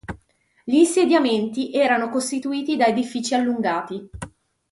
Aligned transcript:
Gli 0.63 0.77
insediamenti 0.77 1.71
erano 1.73 2.09
costituiti 2.09 2.75
da 2.75 2.87
edifici 2.87 3.35
allungati. 3.35 4.09